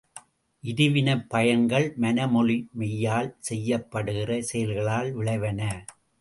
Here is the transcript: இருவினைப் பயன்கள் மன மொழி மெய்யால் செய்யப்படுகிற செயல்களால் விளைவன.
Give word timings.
இருவினைப் 0.63 1.27
பயன்கள் 1.29 1.85
மன 1.95 2.27
மொழி 2.27 2.57
மெய்யால் 2.73 3.29
செய்யப்படுகிற 3.49 4.39
செயல்களால் 4.41 5.11
விளைவன. 5.13 5.61